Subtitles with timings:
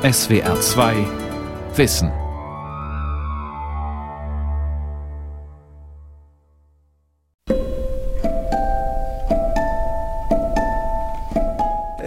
[0.00, 0.94] SWR 2
[1.74, 2.12] Wissen.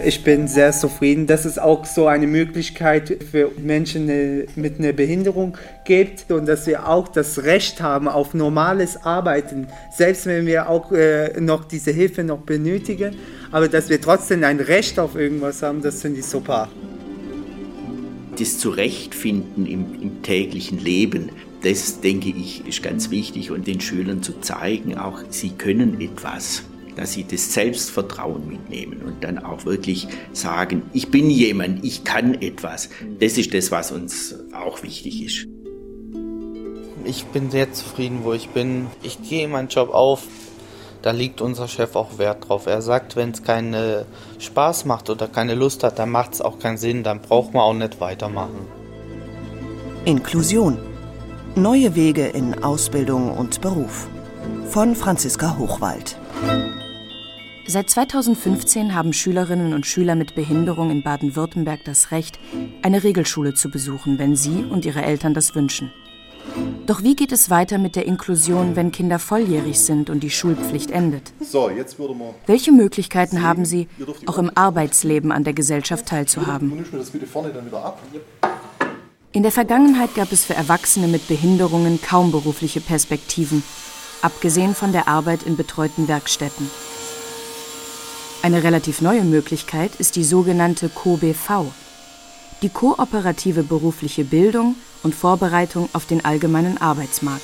[0.06, 4.94] Ich bin sehr zufrieden, dass es auch so eine Möglichkeit für Menschen äh, mit einer
[4.94, 10.70] Behinderung gibt und dass wir auch das Recht haben auf normales Arbeiten, selbst wenn wir
[10.70, 13.16] auch äh, noch diese Hilfe noch benötigen,
[13.50, 16.70] aber dass wir trotzdem ein Recht auf irgendwas haben, das finde ich super
[18.38, 21.30] das Zurechtfinden im, im täglichen Leben,
[21.62, 26.64] das denke ich, ist ganz wichtig und den Schülern zu zeigen, auch sie können etwas
[26.96, 32.34] dass sie das Selbstvertrauen mitnehmen und dann auch wirklich sagen, ich bin jemand, ich kann
[32.34, 32.90] etwas.
[33.18, 35.48] Das ist das, was uns auch wichtig ist.
[37.04, 38.86] Ich bin sehr zufrieden, wo ich bin.
[39.02, 40.24] Ich gehe in meinen Job auf
[41.02, 42.66] da liegt unser Chef auch Wert drauf.
[42.66, 44.04] Er sagt, wenn es keinen
[44.38, 47.62] Spaß macht oder keine Lust hat, dann macht es auch keinen Sinn, dann braucht man
[47.62, 48.66] auch nicht weitermachen.
[50.04, 50.78] Inklusion.
[51.54, 54.08] Neue Wege in Ausbildung und Beruf.
[54.70, 56.16] Von Franziska Hochwald.
[57.66, 62.38] Seit 2015 haben Schülerinnen und Schüler mit Behinderung in Baden-Württemberg das Recht,
[62.82, 65.92] eine Regelschule zu besuchen, wenn sie und ihre Eltern das wünschen.
[66.86, 70.90] Doch wie geht es weiter mit der Inklusion, wenn Kinder volljährig sind und die Schulpflicht
[70.90, 71.32] endet?
[71.40, 73.88] So, jetzt würde man Welche Möglichkeiten haben sie,
[74.26, 76.84] auch im Arbeitsleben an der Gesellschaft teilzuhaben?
[79.32, 83.62] In der Vergangenheit gab es für Erwachsene mit Behinderungen kaum berufliche Perspektiven,
[84.20, 86.68] abgesehen von der Arbeit in betreuten Werkstätten.
[88.42, 91.66] Eine relativ neue Möglichkeit ist die sogenannte KoBV,
[92.60, 97.42] die kooperative berufliche Bildung und Vorbereitung auf den allgemeinen Arbeitsmarkt.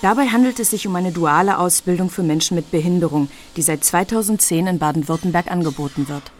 [0.00, 4.68] Dabei handelt es sich um eine duale Ausbildung für Menschen mit Behinderung, die seit 2010
[4.68, 6.30] in Baden-Württemberg angeboten wird.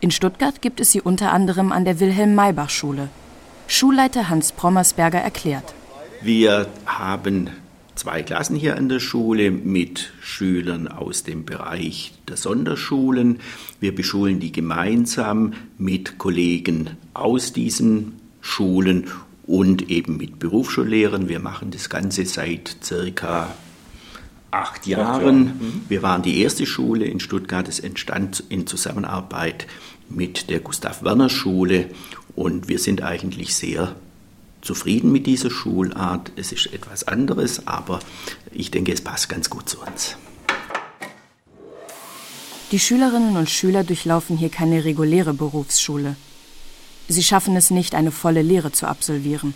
[0.00, 3.08] In Stuttgart gibt es sie unter anderem an der Wilhelm-Maybach-Schule.
[3.66, 5.74] Schulleiter Hans Prommersberger erklärt.
[6.20, 7.50] Wir haben
[7.94, 13.40] zwei Klassen hier an der Schule mit Schülern aus dem Bereich der Sonderschulen.
[13.80, 19.06] Wir beschulen die gemeinsam mit Kollegen aus diesen Schulen
[19.46, 21.28] und eben mit Berufsschullehrern.
[21.28, 23.54] Wir machen das Ganze seit circa
[24.50, 25.44] acht Jahren.
[25.44, 25.82] Mhm.
[25.88, 27.66] Wir waren die erste Schule in Stuttgart.
[27.68, 29.66] Es entstand in Zusammenarbeit
[30.08, 31.88] mit der Gustav Werner Schule
[32.36, 33.96] und wir sind eigentlich sehr
[34.60, 36.32] zufrieden mit dieser Schulart.
[36.36, 38.00] Es ist etwas anderes, aber
[38.52, 40.16] ich denke, es passt ganz gut zu uns.
[42.70, 46.16] Die Schülerinnen und Schüler durchlaufen hier keine reguläre Berufsschule.
[47.12, 49.52] Sie schaffen es nicht, eine volle Lehre zu absolvieren,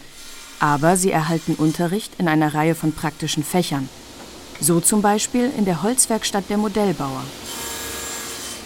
[0.61, 3.89] aber sie erhalten Unterricht in einer Reihe von praktischen Fächern.
[4.61, 7.25] So zum Beispiel in der Holzwerkstatt der Modellbauer.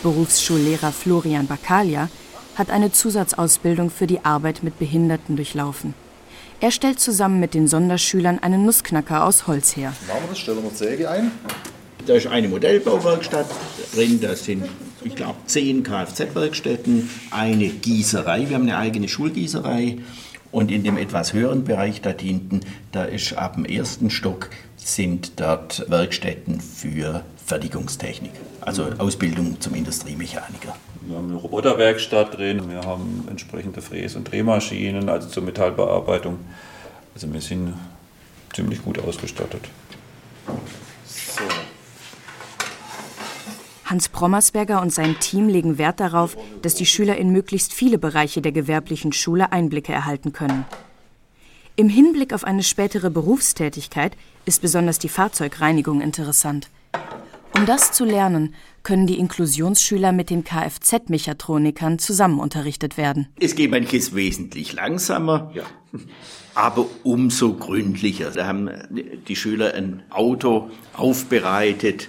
[0.02, 2.08] Berufsschullehrer Florian Bakalia
[2.56, 5.94] hat eine Zusatzausbildung für die Arbeit mit Behinderten durchlaufen.
[6.58, 9.92] Er stellt zusammen mit den Sonderschülern einen Nussknacker aus Holz her.
[10.08, 11.30] Machen wir das, stellen wir Säge ein.
[12.06, 13.46] Da ist eine Modellbauwerkstatt
[13.94, 14.64] drin, da sind
[15.04, 18.48] ich glaube, zehn Kfz-Werkstätten, eine Gießerei.
[18.48, 19.98] Wir haben eine eigene Schulgießerei.
[20.52, 25.38] Und in dem etwas höheren Bereich da hinten, da ist ab dem ersten Stock, sind
[25.38, 30.74] dort Werkstätten für Fertigungstechnik, also Ausbildung zum Industriemechaniker.
[31.02, 36.38] Wir haben eine Roboterwerkstatt drin, wir haben entsprechende Fräs- und Drehmaschinen, also zur Metallbearbeitung.
[37.14, 37.74] Also wir sind
[38.52, 39.62] ziemlich gut ausgestattet.
[41.06, 41.44] So.
[43.90, 48.40] Hans Prommersberger und sein Team legen Wert darauf, dass die Schüler in möglichst viele Bereiche
[48.40, 50.64] der gewerblichen Schule Einblicke erhalten können.
[51.74, 56.70] Im Hinblick auf eine spätere Berufstätigkeit ist besonders die Fahrzeugreinigung interessant.
[57.56, 63.28] Um das zu lernen, können die Inklusionsschüler mit den Kfz-Mechatronikern zusammen unterrichtet werden.
[63.40, 65.64] Es geht manches wesentlich langsamer, ja.
[66.54, 68.30] aber umso gründlicher.
[68.30, 68.70] Da haben
[69.26, 72.08] die Schüler ein Auto aufbereitet,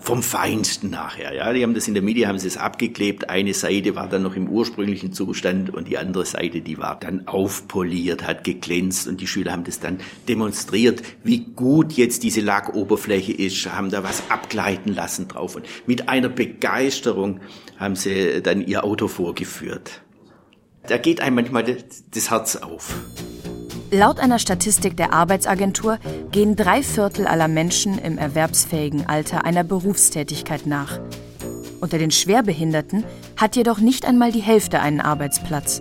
[0.00, 1.34] vom Feinsten nachher.
[1.34, 3.30] Ja, die haben das in der Mitte, haben sie es abgeklebt.
[3.30, 7.26] Eine Seite war dann noch im ursprünglichen Zustand und die andere Seite, die war dann
[7.26, 13.32] aufpoliert, hat geglänzt und die Schüler haben das dann demonstriert, wie gut jetzt diese Lackoberfläche
[13.32, 17.40] ist, haben da was abgleiten lassen drauf und mit einer Begeisterung
[17.78, 20.02] haben sie dann ihr Auto vorgeführt.
[20.86, 21.64] Da geht einem manchmal
[22.10, 22.94] das Herz auf.
[23.94, 26.00] Laut einer Statistik der Arbeitsagentur
[26.32, 30.98] gehen drei Viertel aller Menschen im erwerbsfähigen Alter einer Berufstätigkeit nach.
[31.80, 33.04] Unter den Schwerbehinderten
[33.36, 35.80] hat jedoch nicht einmal die Hälfte einen Arbeitsplatz.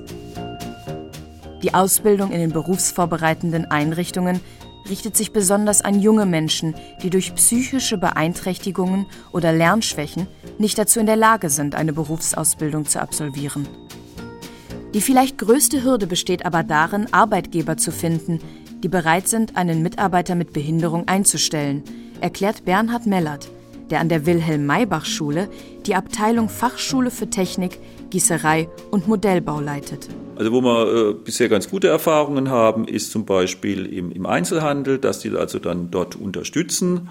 [1.64, 4.42] Die Ausbildung in den berufsvorbereitenden Einrichtungen
[4.88, 10.28] richtet sich besonders an junge Menschen, die durch psychische Beeinträchtigungen oder Lernschwächen
[10.60, 13.68] nicht dazu in der Lage sind, eine Berufsausbildung zu absolvieren.
[14.94, 18.40] Die vielleicht größte Hürde besteht aber darin, Arbeitgeber zu finden,
[18.84, 21.84] die bereit sind, einen Mitarbeiter mit Behinderung einzustellen,
[22.22, 23.50] erklärt Bernhard Mellert,
[23.90, 25.50] der an der Wilhelm-Maybach-Schule
[25.88, 27.80] die Abteilung Fachschule für Technik,
[28.12, 30.10] Gießerei und Modellbau leitet.
[30.36, 35.00] Also wo wir äh, bisher ganz gute Erfahrungen haben, ist zum Beispiel im, im Einzelhandel,
[35.00, 37.10] dass die also dann dort unterstützen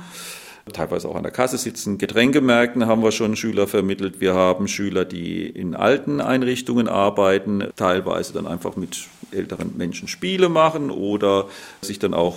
[0.72, 1.98] teilweise auch an der Kasse sitzen.
[1.98, 4.20] Getränkemärkten haben wir schon Schüler vermittelt.
[4.20, 10.48] Wir haben Schüler, die in alten Einrichtungen arbeiten, teilweise dann einfach mit älteren Menschen Spiele
[10.48, 11.48] machen oder
[11.80, 12.36] sich dann auch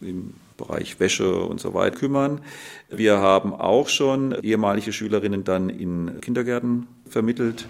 [0.00, 2.40] im Bereich Wäsche und so weiter kümmern.
[2.90, 7.68] Wir haben auch schon ehemalige Schülerinnen dann in Kindergärten vermittelt,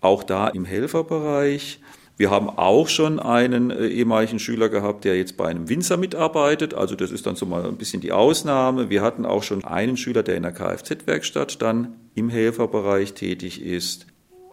[0.00, 1.80] auch da im Helferbereich.
[2.22, 6.72] Wir haben auch schon einen äh, ehemaligen Schüler gehabt, der jetzt bei einem Winzer mitarbeitet.
[6.72, 8.90] Also das ist dann so mal ein bisschen die Ausnahme.
[8.90, 14.06] Wir hatten auch schon einen Schüler, der in der Kfz-Werkstatt dann im Helferbereich tätig ist.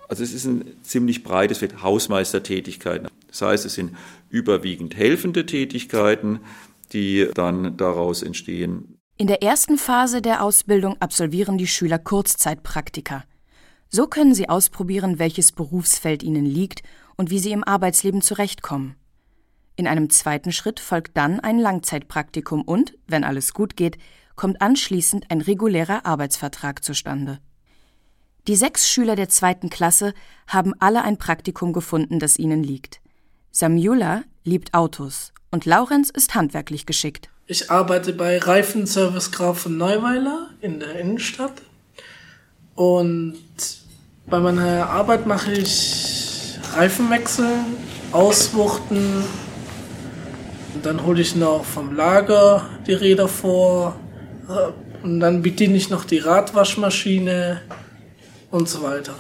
[0.08, 3.08] Also es ist ein ziemlich breites Feld Hausmeistertätigkeiten.
[3.28, 3.96] Das heißt, es sind
[4.32, 6.40] überwiegend helfende Tätigkeiten,
[6.92, 8.98] die dann daraus entstehen.
[9.18, 13.26] In der ersten Phase der Ausbildung absolvieren die Schüler Kurzzeitpraktika.
[13.92, 16.82] So können sie ausprobieren, welches Berufsfeld ihnen liegt
[17.20, 18.96] und wie sie im Arbeitsleben zurechtkommen.
[19.76, 23.98] In einem zweiten Schritt folgt dann ein Langzeitpraktikum und, wenn alles gut geht,
[24.38, 27.40] kommt anschließend ein regulärer Arbeitsvertrag zustande.
[28.48, 30.14] Die sechs Schüler der zweiten Klasse
[30.48, 33.02] haben alle ein Praktikum gefunden, das ihnen liegt.
[33.52, 37.30] Samjula liebt Autos und Laurenz ist handwerklich geschickt.
[37.48, 41.62] Ich arbeite bei Reifenservice Graf von Neuweiler in der Innenstadt.
[42.76, 43.44] Und
[44.26, 46.29] bei meiner Arbeit mache ich
[46.74, 47.78] Reifen wechseln,
[48.12, 49.24] auswuchten.
[50.74, 54.00] Und dann hole ich noch vom Lager die Räder vor.
[54.48, 57.62] Äh, und dann bediene ich noch die Radwaschmaschine
[58.52, 59.16] und so weiter.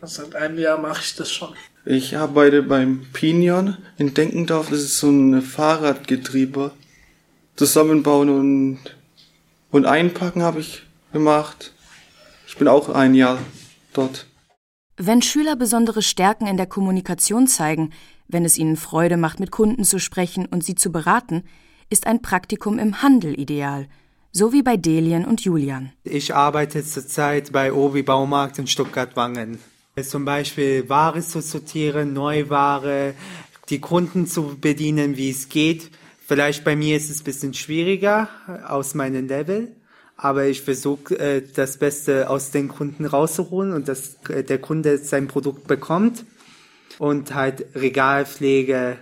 [0.00, 1.54] Also seit einem Jahr mache ich das schon.
[1.84, 4.68] Ich arbeite beim Pinion in Denkendorf.
[4.70, 6.72] Das ist so ein Fahrradgetriebe.
[7.56, 8.78] Zusammenbauen und,
[9.70, 10.82] und einpacken habe ich
[11.12, 11.72] gemacht.
[12.46, 13.38] Ich bin auch ein Jahr
[13.94, 14.26] dort.
[14.98, 17.90] Wenn Schüler besondere Stärken in der Kommunikation zeigen,
[18.28, 21.44] wenn es ihnen Freude macht, mit Kunden zu sprechen und sie zu beraten,
[21.90, 23.88] ist ein Praktikum im Handel ideal,
[24.32, 25.92] so wie bei Delien und Julian.
[26.02, 29.58] Ich arbeite zurzeit bei Obi Baumarkt in Stuttgart-Wangen.
[30.02, 33.14] Zum Beispiel Ware zu sortieren, Neuware,
[33.68, 35.90] die Kunden zu bedienen, wie es geht.
[36.26, 38.30] Vielleicht bei mir ist es ein bisschen schwieriger
[38.66, 39.76] aus meinem Level
[40.16, 44.98] aber ich versuche äh, das Beste aus den Kunden rauszuholen und dass äh, der Kunde
[44.98, 46.24] sein Produkt bekommt
[46.98, 48.98] und halt Regalpflege,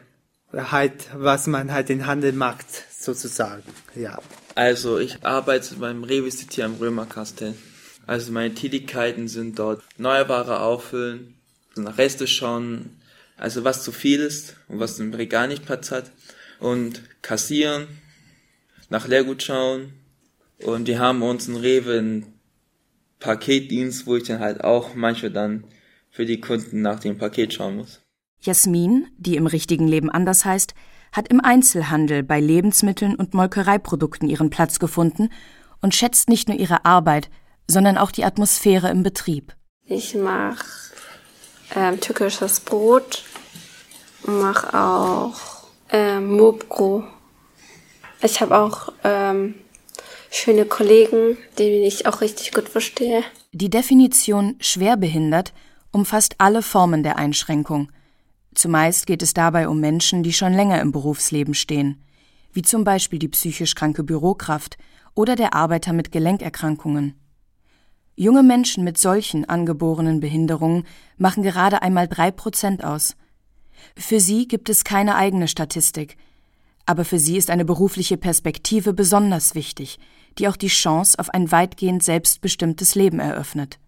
[0.52, 2.66] halt was man halt in Handel macht
[2.99, 3.62] sozusagen,
[3.94, 4.19] ja.
[4.56, 7.55] Also ich arbeite beim Rewe City am Römerkastell.
[8.06, 11.34] Also meine Tätigkeiten sind dort Neuware auffüllen,
[11.76, 13.00] nach Reste schauen,
[13.37, 16.10] also was zu viel ist und was im Regal nicht Platz hat
[16.60, 17.87] und kassieren,
[18.90, 19.93] nach Leergut schauen,
[20.62, 22.34] und die haben uns einen Rewe einen
[23.20, 25.64] Paketdienst, wo ich dann halt auch manchmal dann
[26.10, 28.00] für die Kunden nach dem Paket schauen muss.
[28.40, 30.74] Jasmin, die im richtigen Leben anders heißt,
[31.12, 35.30] hat im Einzelhandel bei Lebensmitteln und Molkereiprodukten ihren Platz gefunden
[35.80, 37.30] und schätzt nicht nur ihre Arbeit,
[37.66, 39.54] sondern auch die Atmosphäre im Betrieb.
[39.86, 40.64] Ich mache
[41.74, 43.22] ähm, türkisches Brot,
[44.26, 47.05] mache auch ähm, Mobro.
[48.20, 49.55] Ich habe auch ähm,
[50.34, 53.22] schöne Kollegen, die ich auch richtig gut verstehe.
[53.53, 55.53] Die Definition schwerbehindert
[55.93, 57.91] umfasst alle Formen der Einschränkung.
[58.55, 62.03] Zumeist geht es dabei um Menschen, die schon länger im Berufsleben stehen,
[62.53, 64.76] wie zum Beispiel die psychisch kranke Bürokraft
[65.14, 67.14] oder der Arbeiter mit Gelenkerkrankungen.
[68.17, 70.84] Junge Menschen mit solchen angeborenen Behinderungen
[71.17, 73.17] machen gerade einmal drei Prozent aus.
[73.96, 76.17] Für sie gibt es keine eigene Statistik,
[76.86, 79.98] aber für sie ist eine berufliche Perspektive besonders wichtig,
[80.38, 83.79] die auch die Chance auf ein weitgehend selbstbestimmtes Leben eröffnet.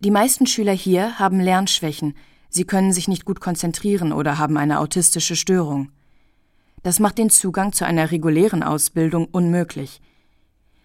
[0.00, 2.16] Die meisten Schüler hier haben Lernschwächen,
[2.48, 5.90] sie können sich nicht gut konzentrieren oder haben eine autistische Störung.
[6.82, 10.00] Das macht den Zugang zu einer regulären Ausbildung unmöglich.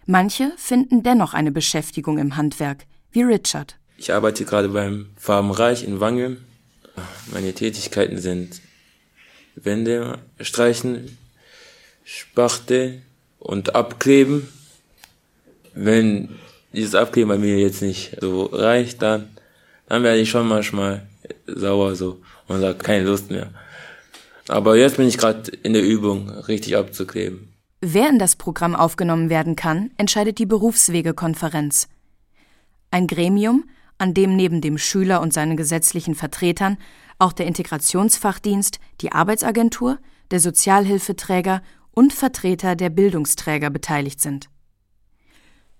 [0.04, 3.78] Manche finden dennoch eine Beschäftigung im Handwerk, wie Richard.
[3.96, 6.44] Ich arbeite gerade beim Farbenreich in Wangen.
[7.32, 8.60] Meine Tätigkeiten sind
[9.54, 11.16] Wände streichen,
[12.04, 13.02] Spachtel,
[13.46, 14.48] und abkleben.
[15.74, 16.30] Wenn
[16.72, 19.28] dieses Abkleben bei mir jetzt nicht so reicht, dann,
[19.88, 21.06] dann werde ich schon manchmal
[21.46, 23.50] sauer so und sage keine Lust mehr.
[24.48, 27.52] Aber jetzt bin ich gerade in der Übung, richtig abzukleben.
[27.80, 31.88] Wer in das Programm aufgenommen werden kann, entscheidet die Berufswegekonferenz.
[32.90, 33.64] Ein Gremium,
[33.98, 36.78] an dem neben dem Schüler und seinen gesetzlichen Vertretern
[37.18, 39.98] auch der Integrationsfachdienst, die Arbeitsagentur,
[40.30, 41.62] der Sozialhilfeträger
[41.96, 44.50] und Vertreter der Bildungsträger beteiligt sind.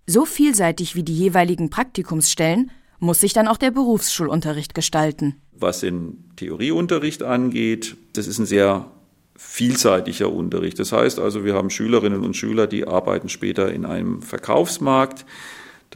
[0.06, 5.36] So vielseitig wie die jeweiligen Praktikumsstellen muss sich dann auch der Berufsschulunterricht gestalten.
[5.52, 8.90] Was den Theorieunterricht angeht, das ist ein sehr
[9.36, 10.78] vielseitiger Unterricht.
[10.78, 15.26] Das heißt also, wir haben Schülerinnen und Schüler, die arbeiten später in einem Verkaufsmarkt.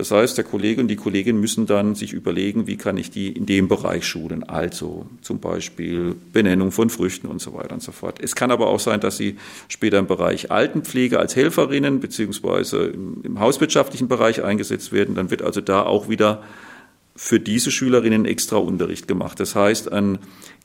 [0.00, 3.28] Das heißt, der Kollege und die Kollegin müssen dann sich überlegen, wie kann ich die
[3.28, 4.44] in dem Bereich schulen.
[4.44, 8.18] Also zum Beispiel Benennung von Früchten und so weiter und so fort.
[8.18, 9.36] Es kann aber auch sein, dass sie
[9.68, 15.16] später im Bereich Altenpflege als Helferinnen beziehungsweise im, im hauswirtschaftlichen Bereich eingesetzt werden.
[15.16, 16.42] Dann wird also da auch wieder
[17.14, 19.38] für diese Schülerinnen extra Unterricht gemacht.
[19.38, 20.18] Das heißt, ein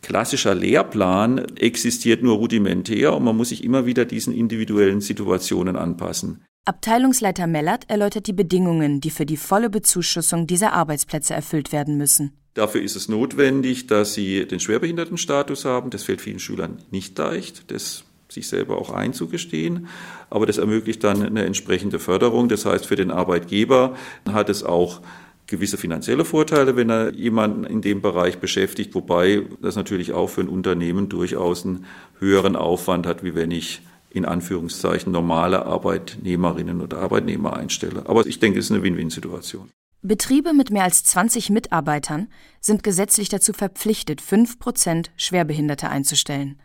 [0.05, 6.45] klassischer Lehrplan existiert nur rudimentär und man muss sich immer wieder diesen individuellen Situationen anpassen.
[6.65, 12.33] Abteilungsleiter Mellert erläutert die Bedingungen, die für die volle Bezuschussung dieser Arbeitsplätze erfüllt werden müssen.
[12.53, 15.89] Dafür ist es notwendig, dass sie den Schwerbehindertenstatus haben.
[15.89, 19.87] Das fällt vielen Schülern nicht leicht, das sich selber auch einzugestehen.
[20.29, 22.47] Aber das ermöglicht dann eine entsprechende Förderung.
[22.47, 23.95] Das heißt, für den Arbeitgeber
[24.31, 25.01] hat es auch
[25.47, 30.41] gewisse finanzielle Vorteile, wenn er jemanden in dem Bereich beschäftigt, wobei das natürlich auch für
[30.41, 31.85] ein Unternehmen durchaus einen
[32.19, 38.07] höheren Aufwand hat, wie wenn ich in Anführungszeichen normale Arbeitnehmerinnen oder Arbeitnehmer einstelle.
[38.07, 39.69] Aber ich denke, es ist eine Win-Win-Situation.
[40.01, 42.27] Betriebe mit mehr als 20 Mitarbeitern
[42.61, 46.59] sind gesetzlich dazu verpflichtet, 5 Prozent Schwerbehinderte einzustellen.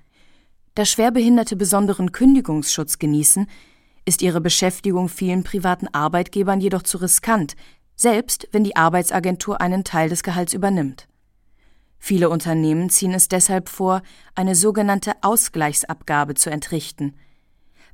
[0.74, 3.48] Da Schwerbehinderte besonderen Kündigungsschutz genießen,
[4.04, 7.56] ist ihre Beschäftigung vielen privaten Arbeitgebern jedoch zu riskant,
[8.00, 11.06] selbst wenn die Arbeitsagentur einen Teil des Gehalts übernimmt.
[11.98, 14.02] Viele Unternehmen ziehen es deshalb vor,
[14.34, 17.14] eine sogenannte Ausgleichsabgabe zu entrichten–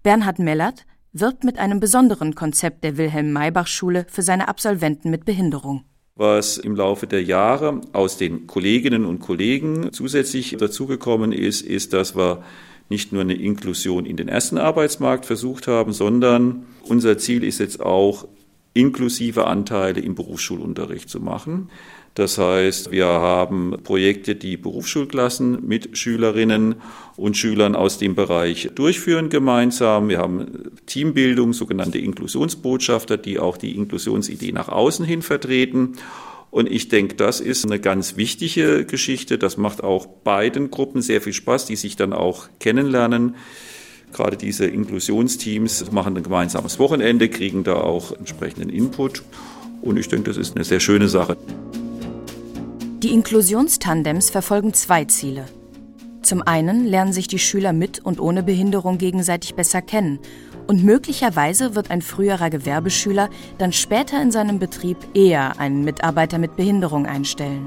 [0.06, 5.82] Bernhard Mellert wirbt mit einem besonderen Konzept der Wilhelm-Maybach-Schule für seine Absolventen mit Behinderung.
[6.14, 12.14] Was im Laufe der Jahre aus den Kolleginnen und Kollegen zusätzlich dazugekommen ist, ist, dass
[12.14, 12.44] wir
[12.88, 17.80] nicht nur eine Inklusion in den ersten Arbeitsmarkt versucht haben, sondern unser Ziel ist jetzt
[17.80, 18.28] auch,
[18.76, 21.70] inklusive Anteile im Berufsschulunterricht zu machen.
[22.14, 26.76] Das heißt, wir haben Projekte, die Berufsschulklassen mit Schülerinnen
[27.16, 30.08] und Schülern aus dem Bereich durchführen gemeinsam.
[30.08, 35.96] Wir haben Teambildung, sogenannte Inklusionsbotschafter, die auch die Inklusionsidee nach außen hin vertreten.
[36.50, 39.36] Und ich denke, das ist eine ganz wichtige Geschichte.
[39.36, 43.34] Das macht auch beiden Gruppen sehr viel Spaß, die sich dann auch kennenlernen.
[44.16, 49.22] Gerade diese Inklusionsteams machen ein gemeinsames Wochenende, kriegen da auch entsprechenden Input.
[49.82, 51.36] Und ich denke, das ist eine sehr schöne Sache.
[53.02, 55.44] Die Inklusionstandems verfolgen zwei Ziele.
[56.22, 60.18] Zum einen lernen sich die Schüler mit und ohne Behinderung gegenseitig besser kennen
[60.66, 66.56] und möglicherweise wird ein früherer Gewerbeschüler dann später in seinem Betrieb eher einen Mitarbeiter mit
[66.56, 67.66] Behinderung einstellen.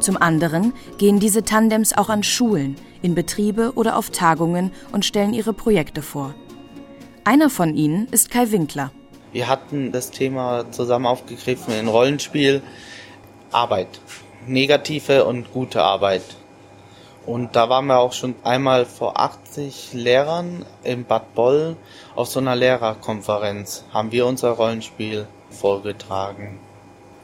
[0.00, 5.34] Zum anderen gehen diese Tandems auch an Schulen, in Betriebe oder auf Tagungen und stellen
[5.34, 6.34] ihre Projekte vor.
[7.24, 8.92] Einer von ihnen ist Kai Winkler.
[9.32, 12.62] Wir hatten das Thema zusammen aufgegriffen in Rollenspiel.
[13.52, 14.00] Arbeit.
[14.46, 16.22] Negative und gute Arbeit.
[17.26, 21.76] Und da waren wir auch schon einmal vor 80 Lehrern in Bad Boll
[22.16, 23.84] auf so einer Lehrerkonferenz.
[23.92, 26.58] Haben wir unser Rollenspiel vorgetragen.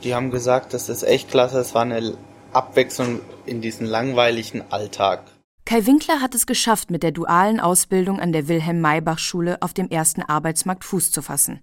[0.05, 2.17] Die haben gesagt, das ist echt klasse, es war eine
[2.53, 5.25] Abwechslung in diesen langweiligen Alltag.
[5.65, 10.23] Kai Winkler hat es geschafft, mit der dualen Ausbildung an der Wilhelm-Maybach-Schule auf dem ersten
[10.23, 11.61] Arbeitsmarkt Fuß zu fassen.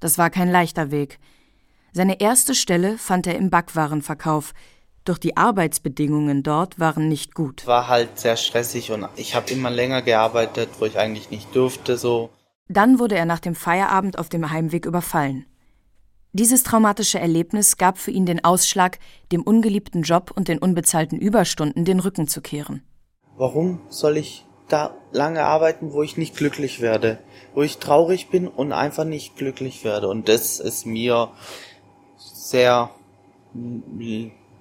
[0.00, 1.18] Das war kein leichter Weg.
[1.92, 4.52] Seine erste Stelle fand er im Backwarenverkauf,
[5.04, 7.66] doch die Arbeitsbedingungen dort waren nicht gut.
[7.66, 11.96] War halt sehr stressig und ich habe immer länger gearbeitet, wo ich eigentlich nicht durfte
[11.96, 12.30] so.
[12.68, 15.46] Dann wurde er nach dem Feierabend auf dem Heimweg überfallen.
[16.36, 18.98] Dieses traumatische Erlebnis gab für ihn den Ausschlag,
[19.30, 22.82] dem ungeliebten Job und den unbezahlten Überstunden den Rücken zu kehren.
[23.36, 27.20] Warum soll ich da lange arbeiten, wo ich nicht glücklich werde,
[27.54, 30.08] wo ich traurig bin und einfach nicht glücklich werde?
[30.08, 31.30] Und das ist mir
[32.16, 32.90] sehr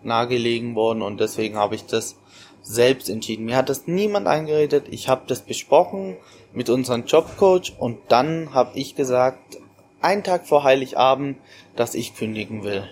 [0.03, 2.17] nahegelegen worden und deswegen habe ich das
[2.61, 3.45] selbst entschieden.
[3.45, 4.85] Mir hat das niemand eingeredet.
[4.91, 6.17] Ich habe das besprochen
[6.53, 9.57] mit unserem Jobcoach und dann habe ich gesagt,
[10.03, 11.37] einen Tag vor Heiligabend,
[11.75, 12.83] dass ich kündigen will.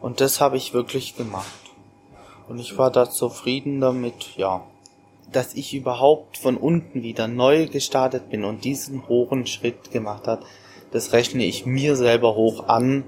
[0.00, 1.46] Und das habe ich wirklich gemacht.
[2.48, 4.66] Und ich war da zufrieden damit, ja,
[5.32, 10.44] dass ich überhaupt von unten wieder neu gestartet bin und diesen hohen Schritt gemacht hat.
[10.92, 13.04] Das rechne ich mir selber hoch an,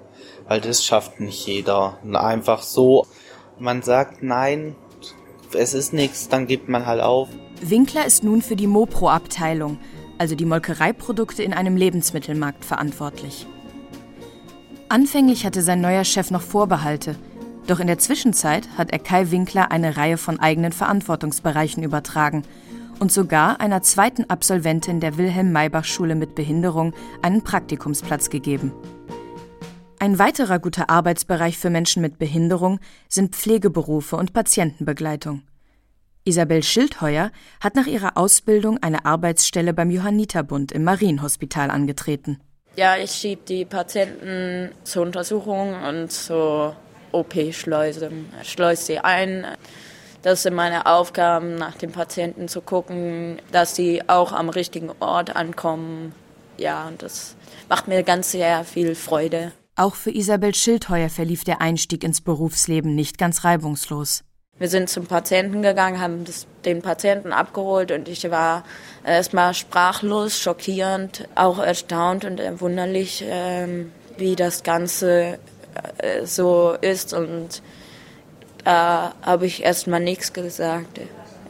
[0.49, 1.99] weil das schafft nicht jeder.
[2.15, 3.07] Einfach so,
[3.59, 4.75] man sagt nein,
[5.53, 7.29] es ist nichts, dann gibt man halt auf.
[7.61, 9.79] Winkler ist nun für die Mopro-Abteilung,
[10.19, 13.47] also die Molkereiprodukte in einem Lebensmittelmarkt, verantwortlich.
[14.89, 17.17] Anfänglich hatte sein neuer Chef noch Vorbehalte,
[17.67, 22.45] doch in der Zwischenzeit hat er Kai Winkler eine Reihe von eigenen Verantwortungsbereichen übertragen
[23.01, 28.73] und sogar einer zweiten Absolventin der Wilhelm-Maybach-Schule mit Behinderung einen Praktikumsplatz gegeben.
[29.99, 35.43] Ein weiterer guter Arbeitsbereich für Menschen mit Behinderung sind Pflegeberufe und Patientenbegleitung.
[36.27, 37.31] Isabel Schildheuer
[37.61, 42.41] hat nach ihrer Ausbildung eine Arbeitsstelle beim Johanniterbund im Marienhospital angetreten.
[42.75, 46.77] Ja, ich schiebe die Patienten zur Untersuchung und zur
[47.13, 48.11] OP-Schleuse.
[48.43, 49.47] Ich schleuse sie ein.
[50.23, 55.37] Das sind meine Aufgaben, nach den Patienten zu gucken, dass sie auch am richtigen Ort
[55.37, 56.13] ankommen.
[56.59, 57.37] Ja, und das
[57.69, 59.53] macht mir ganz sehr viel Freude.
[59.77, 64.26] Auch für Isabel Schildheuer verlief der Einstieg ins Berufsleben nicht ganz reibungslos.
[64.59, 68.65] Wir sind zum Patienten gegangen, haben das, den Patienten abgeholt und ich war
[69.05, 75.39] erstmal sprachlos, schockierend, auch erstaunt und wunderlich, ähm, wie das Ganze
[75.99, 77.13] äh, so ist.
[77.13, 77.61] Und
[78.65, 81.01] da habe ich erstmal nichts gesagt.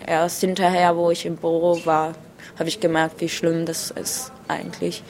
[0.04, 2.14] Erst hinterher, wo ich im Büro war,
[2.58, 5.04] habe ich gemerkt, wie schlimm das ist eigentlich.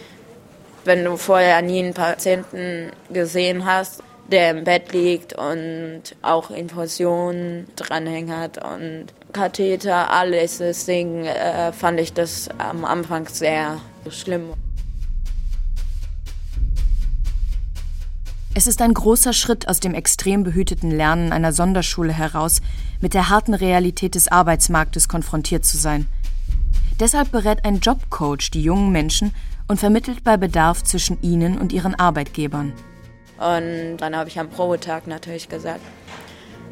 [0.84, 7.66] Wenn du vorher nie einen Patienten gesehen hast, der im Bett liegt und auch Infusionen
[7.76, 14.54] dranhängen hat und Katheter, alles Ding, äh, fand ich das am Anfang sehr schlimm.
[18.54, 22.62] Es ist ein großer Schritt aus dem extrem behüteten Lernen einer Sonderschule heraus,
[23.02, 26.08] mit der harten Realität des Arbeitsmarktes konfrontiert zu sein.
[26.98, 29.34] Deshalb berät ein Jobcoach die jungen Menschen
[29.68, 32.72] und vermittelt bei Bedarf zwischen ihnen und ihren Arbeitgebern.
[33.38, 35.80] Und dann habe ich am Probetag natürlich gesagt,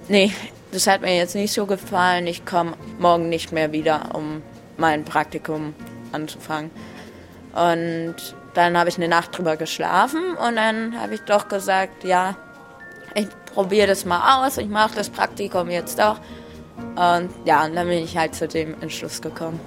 [0.09, 0.33] nee,
[0.73, 4.43] das hat mir jetzt nicht so gefallen, ich komme morgen nicht mehr wieder, um
[4.77, 5.75] mein Praktikum
[6.13, 6.71] anzufangen.
[7.53, 8.17] Und
[8.55, 12.37] dann habe ich eine Nacht drüber geschlafen und dann habe ich doch gesagt, ja,
[13.15, 16.19] ich probiere das mal aus, ich mache das Praktikum jetzt doch.
[16.97, 19.61] Und ja, und dann bin ich halt zu dem Entschluss gekommen.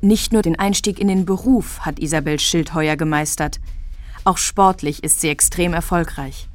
[0.00, 3.60] Nicht nur den Einstieg in den Beruf hat Isabel Schildheuer gemeistert,
[4.26, 6.48] auch sportlich ist sie extrem erfolgreich.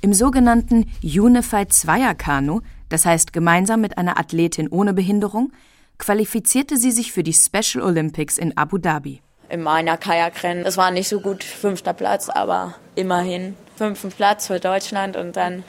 [0.00, 5.52] Im sogenannten Unified Zweierkanu, das heißt gemeinsam mit einer Athletin ohne Behinderung,
[5.98, 10.66] qualifizierte sie sich für die Special Olympics in Abu Dhabi in meiner Kajakrennen.
[10.66, 15.64] Es war nicht so gut fünfter Platz, aber immerhin fünften Platz für Deutschland und dann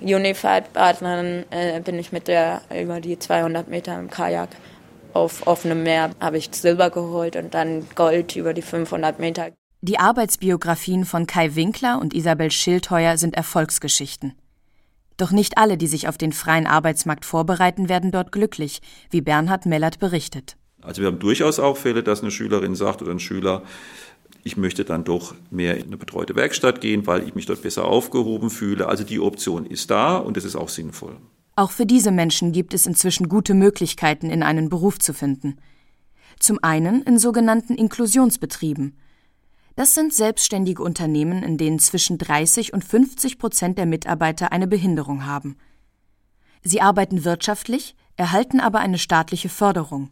[0.00, 4.50] Unified Partnerin äh, bin ich mit der über die 200 Meter im Kajak
[5.14, 9.48] auf offenem Meer habe ich Silber geholt und dann Gold über die 500 Meter.
[9.82, 14.32] Die Arbeitsbiografien von Kai Winkler und Isabel Schildheuer sind Erfolgsgeschichten.
[15.16, 19.66] Doch nicht alle, die sich auf den freien Arbeitsmarkt vorbereiten, werden dort glücklich, wie Bernhard
[19.66, 20.56] Mellert berichtet.
[20.82, 23.62] Also wir haben durchaus auch Fälle, dass eine Schülerin sagt oder ein Schüler,
[24.44, 27.84] ich möchte dann doch mehr in eine betreute Werkstatt gehen, weil ich mich dort besser
[27.84, 28.88] aufgehoben fühle.
[28.88, 31.16] Also die Option ist da und es ist auch sinnvoll.
[31.56, 35.56] Auch für diese Menschen gibt es inzwischen gute Möglichkeiten, in einen Beruf zu finden.
[36.38, 38.94] Zum einen in sogenannten Inklusionsbetrieben.
[39.76, 45.26] Das sind selbstständige Unternehmen, in denen zwischen 30 und 50 Prozent der Mitarbeiter eine Behinderung
[45.26, 45.58] haben.
[46.62, 50.10] Sie arbeiten wirtschaftlich, erhalten aber eine staatliche Förderung.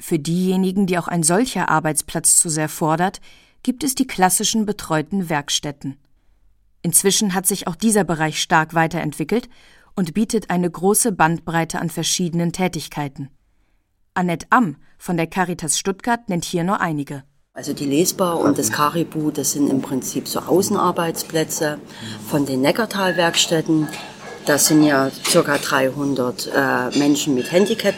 [0.00, 3.20] Für diejenigen, die auch ein solcher Arbeitsplatz zu sehr fordert,
[3.62, 5.98] gibt es die klassischen betreuten Werkstätten.
[6.80, 9.50] Inzwischen hat sich auch dieser Bereich stark weiterentwickelt
[9.94, 13.28] und bietet eine große Bandbreite an verschiedenen Tätigkeiten.
[14.14, 17.22] Annette Amm von der Caritas Stuttgart nennt hier nur einige.
[17.54, 21.78] Also die Lesbar und das Karibu, das sind im Prinzip so Außenarbeitsplätze
[22.30, 23.88] von den Neckartal-Werkstätten.
[24.46, 25.58] Das sind ja ca.
[25.58, 27.94] 300 äh, Menschen mit Handicap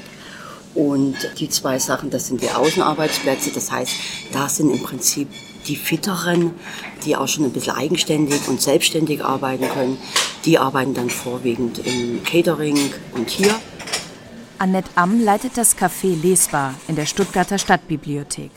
[0.74, 3.52] und die zwei Sachen, das sind die Außenarbeitsplätze.
[3.52, 3.92] Das heißt,
[4.32, 5.28] da sind im Prinzip
[5.68, 6.54] die Fitteren,
[7.04, 9.98] die auch schon ein bisschen eigenständig und selbstständig arbeiten können.
[10.44, 13.54] Die arbeiten dann vorwiegend im Catering und hier.
[14.58, 18.50] Annette Amm leitet das Café Lesbar in der Stuttgarter Stadtbibliothek.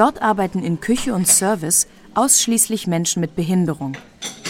[0.00, 3.98] Dort arbeiten in Küche und Service ausschließlich Menschen mit Behinderung,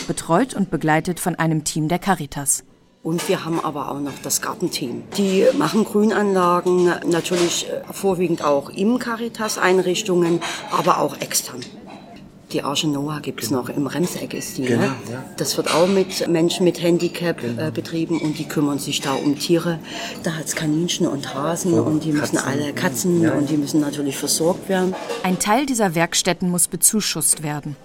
[0.07, 2.63] betreut und begleitet von einem Team der Caritas.
[3.03, 5.03] Und wir haben aber auch noch das Gartenteam.
[5.17, 11.65] Die machen Grünanlagen, natürlich äh, vorwiegend auch im Caritas-Einrichtungen, aber auch extern.
[12.53, 13.63] Die Arche Noah gibt's genau.
[13.63, 14.63] noch, im Remseck ist die.
[14.63, 14.95] Genau, ne?
[15.11, 15.25] ja.
[15.37, 17.69] Das wird auch mit Menschen mit Handicap genau.
[17.69, 19.79] äh, betrieben und die kümmern sich da um Tiere.
[20.25, 22.35] Da hat's Kaninchen und Hasen oh, und die Katzen.
[22.35, 23.35] müssen alle Katzen ja.
[23.35, 24.95] und die müssen natürlich versorgt werden.
[25.23, 27.77] Ein Teil dieser Werkstätten muss bezuschusst werden.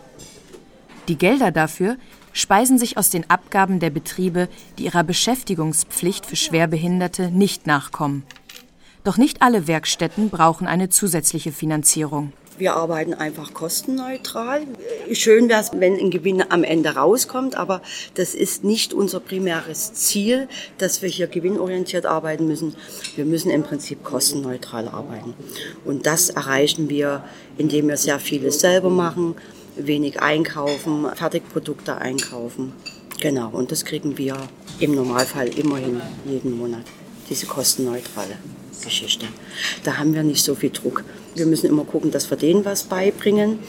[1.09, 1.97] Die Gelder dafür
[2.33, 4.49] speisen sich aus den Abgaben der Betriebe,
[4.79, 8.23] die ihrer Beschäftigungspflicht für Schwerbehinderte nicht nachkommen.
[9.03, 12.33] Doch nicht alle Werkstätten brauchen eine zusätzliche Finanzierung.
[12.57, 14.61] Wir arbeiten einfach kostenneutral.
[15.11, 17.81] Schön wäre es, wenn ein Gewinn am Ende rauskommt, aber
[18.13, 22.75] das ist nicht unser primäres Ziel, dass wir hier gewinnorientiert arbeiten müssen.
[23.15, 25.33] Wir müssen im Prinzip kostenneutral arbeiten.
[25.83, 27.25] Und das erreichen wir,
[27.57, 29.35] indem wir sehr vieles selber machen,
[29.75, 32.71] wenig einkaufen, Fertigprodukte einkaufen.
[33.19, 34.37] Genau, und das kriegen wir
[34.79, 36.83] im Normalfall immerhin jeden Monat,
[37.29, 38.37] diese kostenneutrale
[38.85, 39.25] Geschichte.
[39.83, 41.03] Da haben wir nicht so viel Druck.
[41.35, 43.59] Wir müssen immer gucken, dass wir denen was beibringen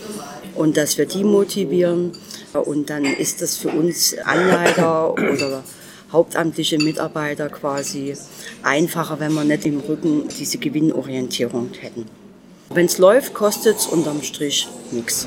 [0.54, 2.12] und dass wir die motivieren.
[2.52, 5.64] Und dann ist das für uns Anleiter oder
[6.12, 8.14] hauptamtliche Mitarbeiter quasi
[8.62, 12.06] einfacher, wenn wir nicht im Rücken diese Gewinnorientierung hätten.
[12.70, 15.26] Wenn es läuft, kostet es unterm Strich nichts.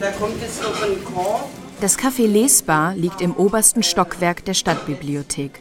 [0.00, 1.48] Da kommt jetzt noch ein Korb.
[1.80, 5.60] Das Café Lesbar liegt im obersten Stockwerk der Stadtbibliothek.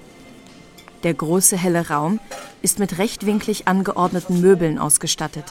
[1.06, 2.20] Der große helle Raum
[2.64, 5.46] ist mit rechtwinklig angeordneten Möbeln ausgestattet.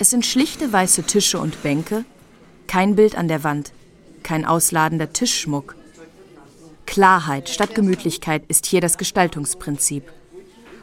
[0.00, 2.04] Es sind schlichte weiße Tische und Bänke,
[2.66, 3.72] kein Bild an der Wand,
[4.24, 5.76] kein ausladender Tischschmuck.
[6.86, 10.12] Klarheit statt Gemütlichkeit ist hier das Gestaltungsprinzip.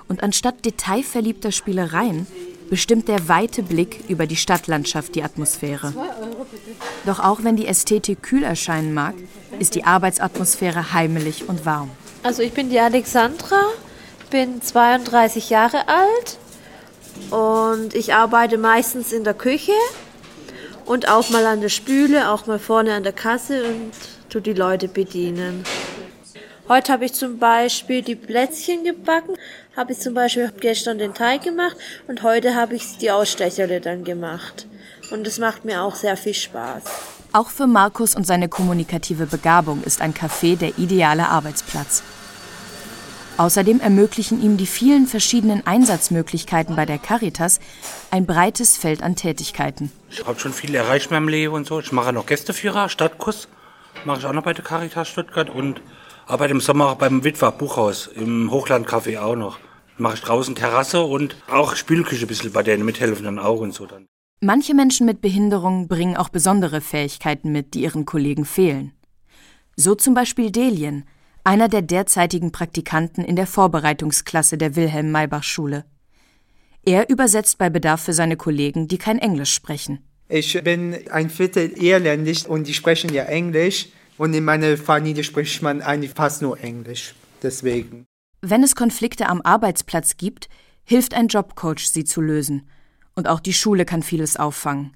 [0.07, 2.27] Und anstatt detailverliebter Spielereien
[2.69, 5.93] bestimmt der weite Blick über die Stadtlandschaft die Atmosphäre.
[7.05, 9.15] Doch auch wenn die Ästhetik kühl erscheinen mag,
[9.59, 11.91] ist die Arbeitsatmosphäre heimelig und warm.
[12.25, 13.61] Also ich bin die Alexandra,
[14.31, 16.39] bin 32 Jahre alt
[17.29, 19.73] und ich arbeite meistens in der Küche
[20.85, 23.91] und auch mal an der Spüle, auch mal vorne an der Kasse und
[24.27, 25.63] tu die Leute bedienen.
[26.67, 29.35] Heute habe ich zum Beispiel die Plätzchen gebacken,
[29.77, 34.03] habe ich zum Beispiel gestern den Teig gemacht und heute habe ich die Ausstecherle dann
[34.03, 34.65] gemacht.
[35.11, 36.85] Und es macht mir auch sehr viel Spaß.
[37.33, 42.01] Auch für Markus und seine kommunikative Begabung ist ein Café der ideale Arbeitsplatz.
[43.37, 47.59] Außerdem ermöglichen ihm die vielen verschiedenen Einsatzmöglichkeiten bei der Caritas
[48.09, 49.91] ein breites Feld an Tätigkeiten.
[50.09, 51.81] Ich habe schon viel erreicht in meinem Leben und so.
[51.81, 53.49] Ich mache noch Gästeführer, Stadtkurs,
[54.05, 55.81] mache ich auch noch bei der Caritas Stuttgart und
[56.27, 59.59] arbeite im Sommer auch beim Witwer Buchhaus im Hochlandcafé auch noch.
[59.97, 63.73] Mache ich draußen Terrasse und auch Spülküche ein bisschen bei denen mithelfen dann auch und
[63.73, 64.07] so dann.
[64.39, 68.93] Manche Menschen mit Behinderung bringen auch besondere Fähigkeiten mit, die ihren Kollegen fehlen.
[69.75, 71.05] So zum Beispiel Delien,
[71.45, 75.85] einer der derzeitigen Praktikanten in der Vorbereitungsklasse der Wilhelm-Maybach-Schule.
[76.83, 79.99] Er übersetzt bei Bedarf für seine Kollegen, die kein Englisch sprechen.
[80.27, 83.89] Ich bin ein Viertel irländisch und die sprechen ja Englisch.
[84.17, 87.13] Und in meiner Familie spricht man eigentlich fast nur Englisch.
[87.43, 88.05] Deswegen.
[88.41, 90.49] Wenn es Konflikte am Arbeitsplatz gibt,
[90.83, 92.69] hilft ein Jobcoach, sie zu lösen.
[93.13, 94.95] Und auch die Schule kann vieles auffangen.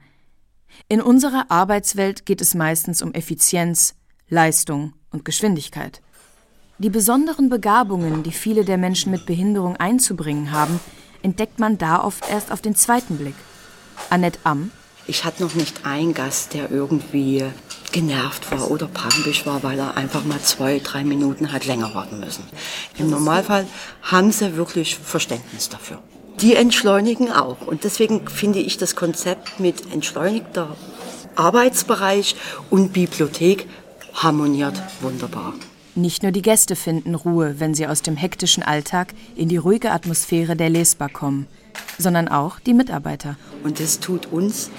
[0.87, 3.95] In unserer Arbeitswelt geht es meistens um Effizienz,
[4.29, 6.01] Leistung und Geschwindigkeit.
[6.81, 10.79] Die besonderen Begabungen, die viele der Menschen mit Behinderung einzubringen haben,
[11.21, 13.35] entdeckt man da oft erst auf den zweiten Blick.
[14.09, 14.71] Annette Amm.
[15.05, 17.43] Ich hatte noch nicht einen Gast, der irgendwie
[17.91, 22.21] genervt war oder pampisch war, weil er einfach mal zwei, drei Minuten hat länger warten
[22.21, 22.45] müssen.
[22.97, 23.67] Im Normalfall
[24.01, 25.99] haben sie wirklich Verständnis dafür.
[26.39, 27.67] Die entschleunigen auch.
[27.67, 30.77] Und deswegen finde ich das Konzept mit entschleunigter
[31.35, 32.37] Arbeitsbereich
[32.69, 33.67] und Bibliothek
[34.13, 35.53] harmoniert wunderbar.
[35.99, 39.91] Nicht nur die Gäste finden Ruhe, wenn sie aus dem hektischen Alltag in die ruhige
[39.91, 41.45] Atmosphäre der Lesbar kommen,
[41.97, 43.35] sondern auch die Mitarbeiter.
[43.65, 44.69] Und das tut uns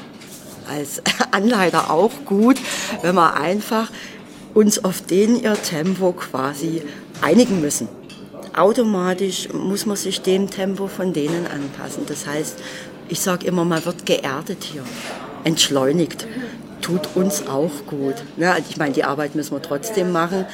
[0.67, 2.57] als Anleiter auch gut,
[3.03, 3.91] wenn wir einfach
[4.55, 6.81] uns auf den ihr Tempo quasi
[7.21, 7.89] einigen müssen.
[8.57, 12.05] Automatisch muss man sich dem Tempo von denen anpassen.
[12.07, 12.59] Das heißt,
[13.11, 14.85] ich sage immer, man wird geerdet hier,
[15.45, 16.27] entschleunigt.
[16.81, 18.15] Tut uns auch gut.
[18.39, 20.47] Ja, ich meine, die Arbeit müssen wir trotzdem machen,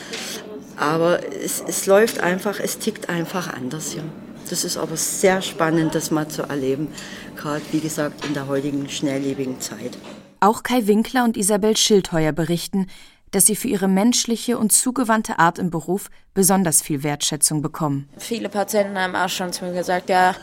[0.77, 4.05] aber es, es läuft einfach, es tickt einfach anders hier.
[4.49, 6.89] Das ist aber sehr spannend, das mal zu erleben,
[7.37, 9.99] gerade wie gesagt in der heutigen schnelllebigen Zeit.
[10.41, 12.87] Auch Kai Winkler und Isabel Schildheuer berichten,
[13.33, 18.09] dass sie für ihre menschliche und zugewandte Art im Beruf besonders viel Wertschätzung bekommen.
[18.19, 20.37] Viele Patienten haben auch schon zu mir gesagt, ja,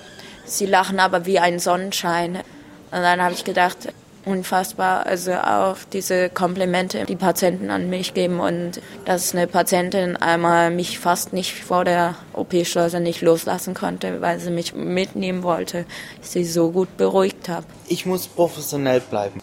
[0.46, 2.36] sie lachen aber wie ein Sonnenschein.
[2.36, 3.94] Und dann habe ich gedacht,
[4.26, 5.06] unfassbar.
[5.06, 11.00] Also auch diese Komplimente, die Patienten an mich geben und dass eine Patientin einmal mich
[11.00, 15.86] fast nicht vor der OP-Schleuse nicht loslassen konnte, weil sie mich mitnehmen wollte,
[16.22, 17.66] ich sie so gut beruhigt habe.
[17.88, 19.42] Ich muss professionell bleiben.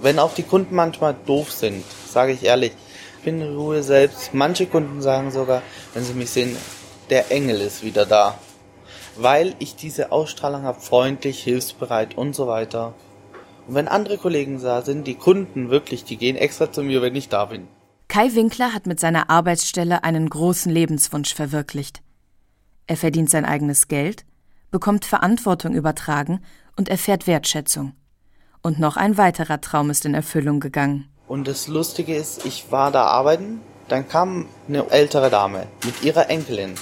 [0.00, 2.72] Wenn auch die Kunden manchmal doof sind, sage ich ehrlich,
[3.18, 4.34] ich bin in Ruhe selbst.
[4.34, 5.62] Manche Kunden sagen sogar,
[5.94, 6.56] wenn sie mich sehen,
[7.08, 8.38] der Engel ist wieder da.
[9.16, 12.94] Weil ich diese Ausstrahlung habe, freundlich, hilfsbereit und so weiter.
[13.66, 17.14] Und wenn andere Kollegen da sind, die Kunden wirklich, die gehen extra zu mir, wenn
[17.14, 17.68] ich da bin.
[18.08, 22.02] Kai Winkler hat mit seiner Arbeitsstelle einen großen Lebenswunsch verwirklicht.
[22.86, 24.24] Er verdient sein eigenes Geld,
[24.70, 26.40] bekommt Verantwortung übertragen
[26.76, 27.92] und erfährt Wertschätzung.
[28.62, 31.08] Und noch ein weiterer Traum ist in Erfüllung gegangen.
[31.26, 36.30] Und das Lustige ist, ich war da arbeiten, dann kam eine ältere Dame mit ihrer
[36.30, 36.74] Enkelin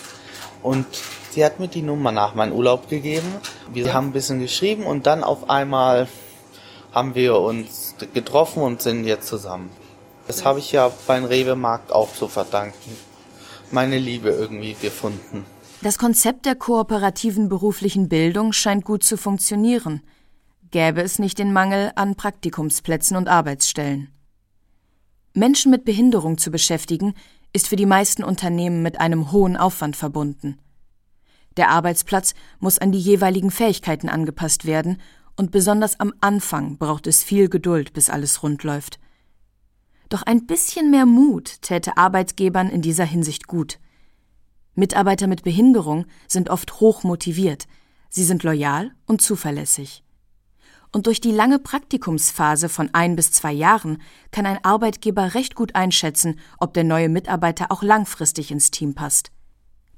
[0.63, 0.87] und
[1.31, 3.29] sie hat mir die Nummer nach meinem Urlaub gegeben.
[3.73, 6.09] Wir haben ein bisschen geschrieben und dann auf einmal
[6.93, 9.71] haben wir uns getroffen und sind jetzt zusammen.
[10.27, 12.97] Das habe ich ja beim Rewe-Markt auch zu verdanken.
[13.71, 15.45] Meine Liebe irgendwie gefunden.
[15.83, 20.03] Das Konzept der kooperativen beruflichen Bildung scheint gut zu funktionieren.
[20.71, 24.09] Gäbe es nicht den Mangel an Praktikumsplätzen und Arbeitsstellen.
[25.33, 27.15] Menschen mit Behinderung zu beschäftigen,
[27.53, 30.59] ist für die meisten Unternehmen mit einem hohen Aufwand verbunden.
[31.57, 34.99] Der Arbeitsplatz muss an die jeweiligen Fähigkeiten angepasst werden
[35.41, 39.01] und besonders am Anfang braucht es viel Geduld, bis alles rund läuft.
[40.11, 43.79] Doch ein bisschen mehr Mut täte Arbeitgebern in dieser Hinsicht gut.
[44.75, 47.69] Mitarbeiter mit Behinderung sind oft hoch motiviert,
[48.11, 50.05] sie sind loyal und zuverlässig.
[50.93, 55.75] Und durch die lange Praktikumsphase von ein bis zwei Jahren kann ein Arbeitgeber recht gut
[55.75, 59.31] einschätzen, ob der neue Mitarbeiter auch langfristig ins Team passt.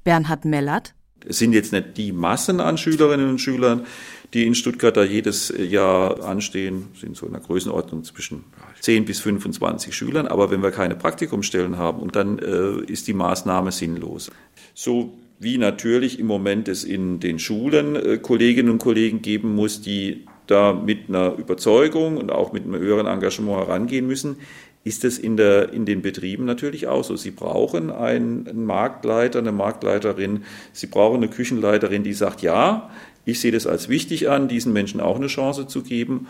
[0.05, 0.94] Bernhard Mellert
[1.26, 3.87] es sind jetzt nicht die Massen an Schülerinnen und Schülern,
[4.35, 8.45] die in Stuttgart da jedes Jahr anstehen, sind so in der Größenordnung zwischen
[8.81, 10.27] 10 bis 25 Schülern.
[10.27, 14.31] Aber wenn wir keine Praktikumsstellen haben, und dann äh, ist die Maßnahme sinnlos.
[14.75, 19.83] So wie natürlich im Moment es in den Schulen äh, Kolleginnen und Kollegen geben muss,
[19.83, 24.37] die da mit einer Überzeugung und auch mit einem höheren Engagement herangehen müssen,
[24.85, 27.16] ist es in, der, in den Betrieben natürlich auch so.
[27.16, 30.42] Sie brauchen einen Marktleiter, eine Marktleiterin,
[30.73, 32.90] Sie brauchen eine Küchenleiterin, die sagt, ja,
[33.25, 36.27] ich sehe das als wichtig an, diesen Menschen auch eine Chance zu geben.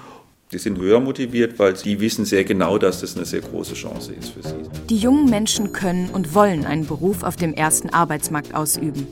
[0.53, 4.13] Die sind höher motiviert, weil die wissen sehr genau, dass das eine sehr große Chance
[4.13, 4.55] ist für sie.
[4.91, 9.07] Die jungen Menschen können und wollen einen Beruf auf dem ersten Arbeitsmarkt ausüben.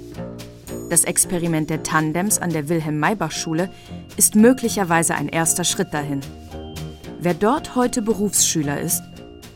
[0.90, 3.70] Das Experiment der Tandems an der Wilhelm-Maybach-Schule
[4.18, 6.20] ist möglicherweise ein erster Schritt dahin.
[7.20, 9.02] Wer dort heute Berufsschüler ist,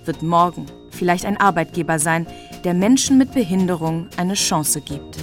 [0.07, 2.27] wird morgen vielleicht ein Arbeitgeber sein,
[2.65, 5.19] der Menschen mit Behinderung eine Chance gibt.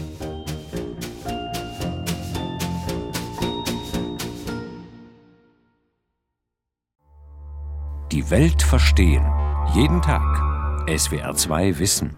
[8.11, 9.25] Die Welt verstehen.
[9.73, 10.21] Jeden Tag.
[10.87, 12.17] SWR2 Wissen.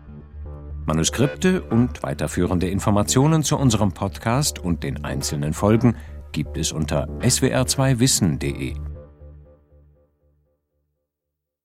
[0.86, 5.96] Manuskripte und weiterführende Informationen zu unserem Podcast und den einzelnen Folgen
[6.32, 8.93] gibt es unter swr2wissen.de.